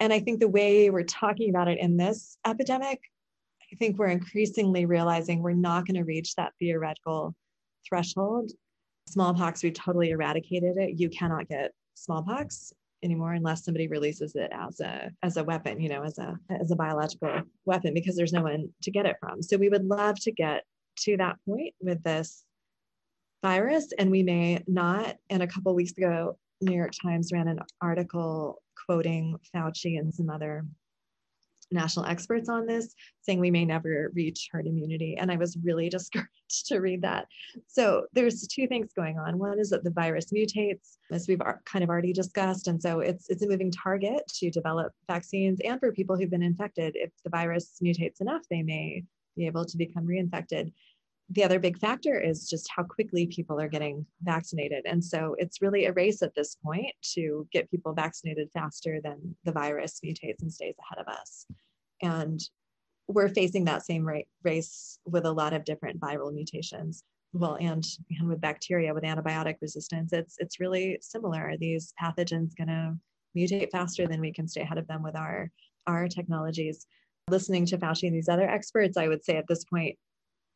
[0.00, 3.00] And I think the way we're talking about it in this epidemic
[3.72, 7.34] I think we're increasingly realizing we're not going to reach that theoretical
[7.86, 8.50] threshold.
[9.08, 10.98] Smallpox, we've totally eradicated it.
[10.98, 15.88] You cannot get smallpox anymore unless somebody releases it as a as a weapon, you
[15.88, 19.42] know, as a as a biological weapon because there's no one to get it from.
[19.42, 20.64] So we would love to get
[21.00, 22.44] to that point with this
[23.42, 25.16] virus and we may not.
[25.30, 30.30] And a couple weeks ago, New York Times ran an article quoting Fauci and some
[30.30, 30.64] other
[31.70, 35.16] national experts on this saying we may never reach herd immunity.
[35.16, 37.26] And i was really discouraged to read that.
[37.66, 39.38] So there's two things going on.
[39.38, 42.68] One is that the virus mutates as we've kind of already discussed.
[42.68, 46.42] And so it's it's a moving target to develop vaccines and for people who've been
[46.42, 46.96] infected.
[46.96, 49.04] If the virus mutates enough they may
[49.36, 50.72] be able to become reinfected
[51.30, 54.84] the other big factor is just how quickly people are getting vaccinated.
[54.86, 59.36] And so it's really a race at this point to get people vaccinated faster than
[59.44, 61.46] the virus mutates and stays ahead of us.
[62.02, 62.40] And
[63.08, 64.08] we're facing that same
[64.42, 67.04] race with a lot of different viral mutations.
[67.34, 67.84] Well, and,
[68.18, 71.50] and with bacteria, with antibiotic resistance, it's it's really similar.
[71.50, 72.96] Are these pathogens gonna
[73.36, 75.50] mutate faster than we can stay ahead of them with our
[75.86, 76.86] our technologies.
[77.28, 79.98] Listening to Fauci and these other experts, I would say at this point,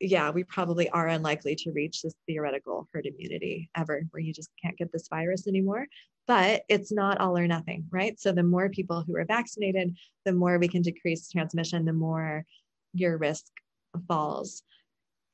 [0.02, 4.50] yeah, we probably are unlikely to reach this theoretical herd immunity ever, where you just
[4.60, 5.86] can't get this virus anymore.
[6.26, 8.18] But it's not all or nothing, right?
[8.18, 12.44] So the more people who are vaccinated, the more we can decrease transmission, the more
[12.92, 13.44] your risk
[14.08, 14.62] falls.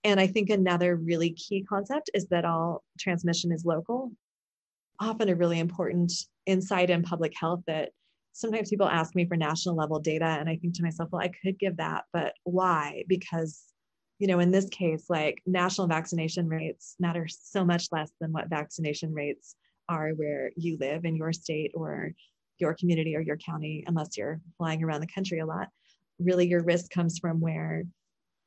[0.04, 4.12] And I think another really key concept is that all transmission is local.
[5.00, 6.12] Often a really important
[6.46, 7.90] insight in public health that
[8.33, 11.31] sometimes people ask me for national level data, and I think to myself, well, I
[11.42, 13.04] could give that, but why?
[13.09, 13.62] Because
[14.18, 18.48] you know, in this case, like national vaccination rates matter so much less than what
[18.48, 19.54] vaccination rates
[19.88, 22.12] are where you live in your state or
[22.59, 25.68] your community or your county, unless you're flying around the country a lot.
[26.18, 27.85] Really, your risk comes from where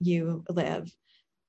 [0.01, 0.91] you live.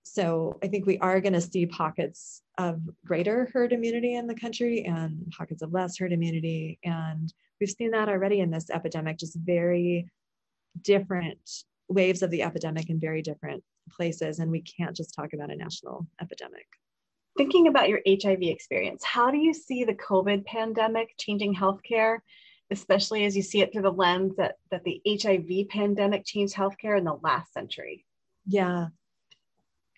[0.04, 4.35] So I think we are going to see pockets of greater herd immunity in the
[4.35, 6.78] country and pockets of less herd immunity.
[6.85, 10.11] And we've seen that already in this epidemic, just very
[10.80, 11.38] different
[11.92, 15.57] waves of the epidemic in very different places and we can't just talk about a
[15.57, 16.66] national epidemic.
[17.37, 22.18] Thinking about your HIV experience, how do you see the COVID pandemic changing healthcare,
[22.70, 26.98] especially as you see it through the lens that, that the HIV pandemic changed healthcare
[26.98, 28.05] in the last century?
[28.46, 28.88] Yeah.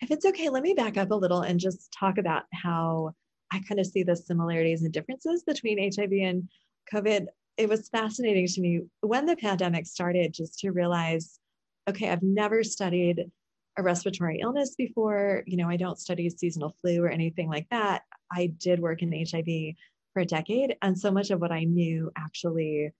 [0.01, 3.15] If it's okay, let me back up a little and just talk about how
[3.51, 6.49] I kind of see the similarities and differences between HIV and
[6.93, 7.27] COVID.
[7.57, 11.39] It was fascinating to me when the pandemic started just to realize
[11.89, 13.31] okay, I've never studied
[13.77, 15.43] a respiratory illness before.
[15.47, 18.03] You know, I don't study seasonal flu or anything like that.
[18.33, 19.75] I did work in HIV
[20.13, 22.93] for a decade, and so much of what I knew actually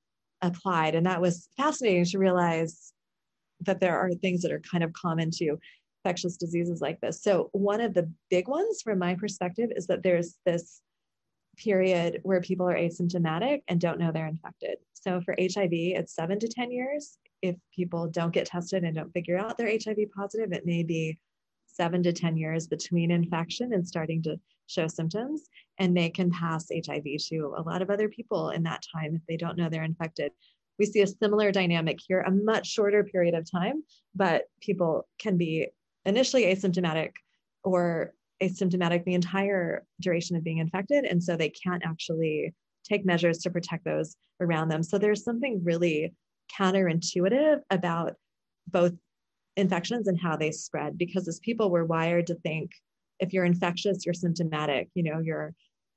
[0.43, 0.95] applied.
[0.95, 2.93] And that was fascinating to realize
[3.61, 5.57] that there are things that are kind of common to
[6.05, 7.23] infectious diseases like this.
[7.23, 10.81] So, one of the big ones from my perspective is that there's this
[11.57, 14.77] period where people are asymptomatic and don't know they're infected.
[14.93, 19.13] So, for HIV, it's seven to 10 years if people don't get tested and don't
[19.13, 21.19] figure out they're HIV positive, it may be
[21.67, 25.43] seven to 10 years between infection and starting to show symptoms.
[25.79, 29.21] And they can pass HIV to a lot of other people in that time if
[29.29, 30.33] they don't know they're infected.
[30.79, 35.37] We see a similar dynamic here, a much shorter period of time, but people can
[35.37, 35.69] be
[36.07, 37.11] initially asymptomatic
[37.63, 41.05] or asymptomatic the entire duration of being infected.
[41.05, 42.55] And so they can't actually
[42.89, 44.83] take measures to protect those around them.
[44.83, 46.15] So there's something really
[46.59, 48.15] counterintuitive about
[48.69, 48.93] both
[49.57, 52.71] infections and how they spread because as people we're wired to think
[53.21, 55.55] if you're infectious you're symptomatic you know you're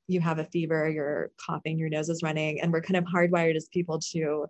[0.08, 3.56] you have a fever you're coughing your nose is running and we're kind of hardwired
[3.56, 4.46] as people to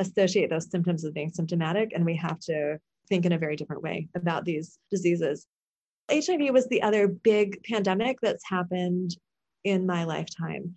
[0.00, 2.76] associate those symptoms with being symptomatic and we have to
[3.08, 5.46] think in a very different way about these diseases
[6.10, 9.16] HIV was the other big pandemic that's happened
[9.64, 10.74] in my lifetime.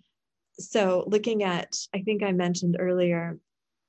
[0.58, 3.38] So, looking at, I think I mentioned earlier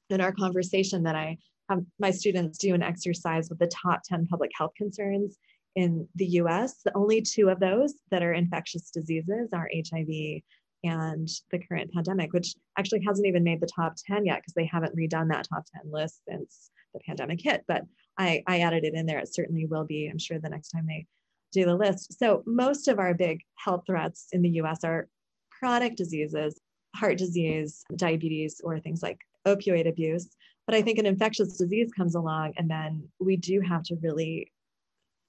[0.10, 1.38] in our conversation that I
[1.70, 5.38] have my students do an exercise with the top 10 public health concerns
[5.76, 6.82] in the US.
[6.84, 10.42] The only two of those that are infectious diseases are HIV
[10.84, 14.66] and the current pandemic, which actually hasn't even made the top 10 yet because they
[14.66, 17.64] haven't redone that top 10 list since the pandemic hit.
[17.68, 17.84] But
[18.18, 19.20] I, I added it in there.
[19.20, 21.08] It certainly will be, I'm sure, the next time they
[21.52, 22.18] do the list.
[22.20, 25.08] So most of our big health threats in the US are
[25.50, 26.60] chronic diseases,
[26.96, 30.36] heart disease, diabetes, or things like opioid abuse.
[30.66, 34.52] But I think an infectious disease comes along, and then we do have to really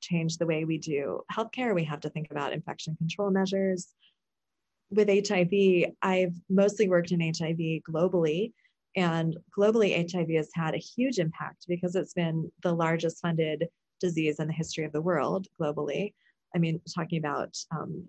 [0.01, 1.75] change the way we do healthcare.
[1.75, 3.89] We have to think about infection control measures.
[4.91, 8.53] With HIV, I've mostly worked in HIV globally,
[8.95, 13.69] and globally, HIV has had a huge impact because it's been the largest funded
[14.01, 16.15] disease in the history of the world globally.
[16.55, 18.07] I mean, talking about um,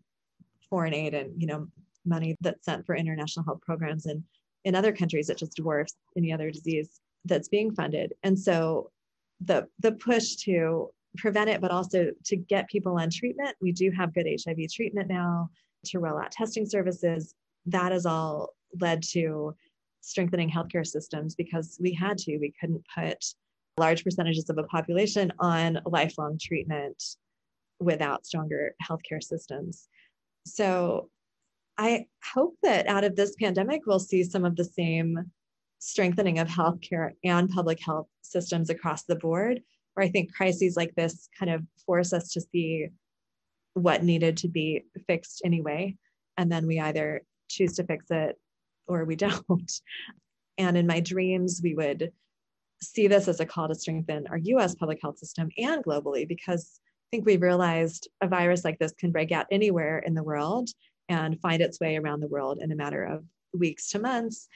[0.70, 1.68] foreign aid and you know
[2.06, 4.24] money that's sent for international health programs and
[4.66, 8.14] in other countries it just dwarfs any other disease that's being funded.
[8.24, 8.92] And so
[9.42, 13.56] the the push to prevent it, but also to get people on treatment.
[13.62, 15.50] We do have good HIV treatment now
[15.86, 17.34] to roll out testing services.
[17.66, 19.56] That has all led to
[20.02, 22.38] strengthening healthcare systems because we had to.
[22.38, 23.24] We couldn't put
[23.78, 27.04] large percentages of a population on lifelong treatment
[27.80, 29.88] without stronger healthcare systems.
[30.46, 31.10] So
[31.78, 35.32] I hope that out of this pandemic, we'll see some of the same
[35.80, 39.62] strengthening of healthcare and public health systems across the board,
[39.94, 42.88] where I think crises like this kind of force us to see
[43.74, 45.96] what needed to be fixed anyway.
[46.38, 48.38] And then we either choose to fix it
[48.88, 49.72] or we don't.
[50.58, 52.12] And in my dreams, we would
[52.82, 56.80] see this as a call to strengthen our US public health system and globally, because
[56.80, 60.70] I think we've realized a virus like this can break out anywhere in the world
[61.10, 64.48] and find its way around the world in a matter of weeks to months.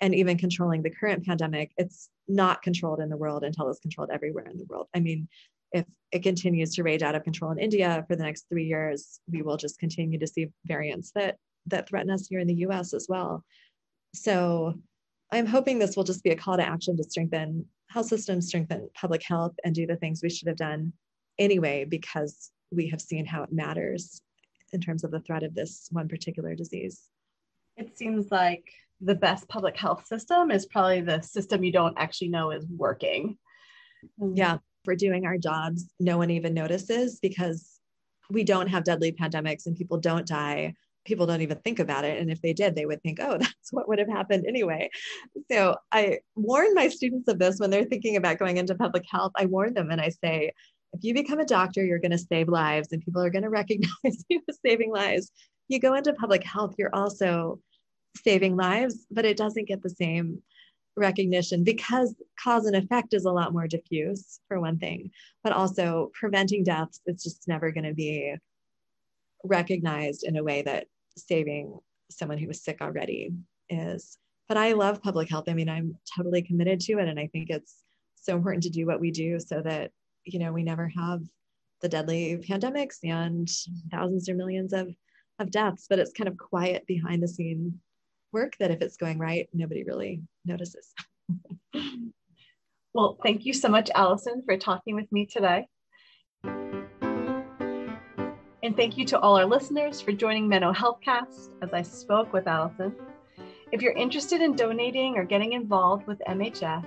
[0.00, 4.10] And even controlling the current pandemic, it's not controlled in the world until it's controlled
[4.12, 4.88] everywhere in the world.
[4.94, 5.28] I mean,
[5.72, 9.20] if it continues to rage out of control in India for the next three years,
[9.30, 11.36] we will just continue to see variants that
[11.66, 13.44] that threaten us here in the US as well.
[14.14, 14.74] So
[15.32, 18.88] I'm hoping this will just be a call to action to strengthen health systems, strengthen
[18.94, 20.92] public health, and do the things we should have done
[21.38, 24.20] anyway, because we have seen how it matters
[24.72, 27.02] in terms of the threat of this one particular disease.
[27.76, 28.64] It seems like
[29.00, 33.36] the best public health system is probably the system you don't actually know is working.
[34.34, 37.80] Yeah, we're doing our jobs, no one even notices because
[38.30, 40.74] we don't have deadly pandemics and people don't die.
[41.04, 42.20] People don't even think about it.
[42.20, 44.90] And if they did, they would think, oh, that's what would have happened anyway.
[45.50, 49.32] So I warn my students of this when they're thinking about going into public health.
[49.36, 50.52] I warn them and I say,
[50.92, 53.50] if you become a doctor, you're going to save lives and people are going to
[53.50, 55.30] recognize you as saving lives.
[55.68, 57.60] You go into public health, you're also
[58.24, 60.42] saving lives, but it doesn't get the same
[60.96, 65.10] recognition because cause and effect is a lot more diffuse, for one thing,
[65.44, 68.34] but also preventing deaths, it's just never going to be
[69.44, 71.78] recognized in a way that saving
[72.10, 73.32] someone who was sick already
[73.68, 74.18] is.
[74.48, 75.48] But I love public health.
[75.48, 77.08] I mean, I'm totally committed to it.
[77.08, 77.82] And I think it's
[78.14, 79.90] so important to do what we do so that
[80.26, 81.20] you know we never have
[81.80, 83.48] the deadly pandemics and
[83.90, 84.88] thousands or millions of
[85.38, 87.78] of deaths but it's kind of quiet behind the scene
[88.32, 90.92] work that if it's going right nobody really notices
[92.94, 95.66] well thank you so much allison for talking with me today
[98.66, 102.48] and thank you to all our listeners for joining Menno Healthcast as I spoke with
[102.48, 102.92] Allison.
[103.70, 106.84] If you're interested in donating or getting involved with MHF,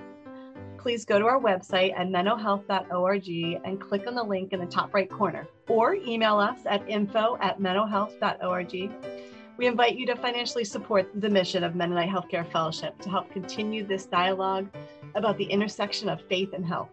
[0.80, 3.28] please go to our website at mennohealth.org
[3.64, 7.36] and click on the link in the top right corner or email us at info
[7.40, 8.90] at mennohealth.org.
[9.58, 13.86] We invite you to financially support the mission of Mennonite Healthcare Fellowship to help continue
[13.86, 14.68] this dialogue
[15.14, 16.88] about the intersection of faith and health.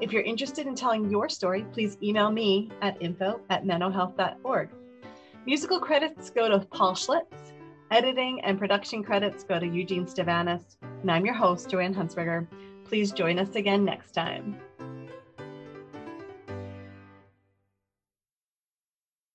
[0.00, 4.70] If you're interested in telling your story, please email me at info at mennohealth.org.
[5.44, 7.52] Musical credits go to Paul Schlitz.
[7.90, 10.76] Editing and production credits go to Eugene Stavanis.
[11.02, 12.46] And I'm your host, Joanne Hunsberger.
[12.92, 14.60] Please join us again next time.